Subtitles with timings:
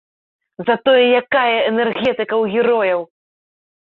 [0.69, 3.01] Затое якая энергетыка ў герояў!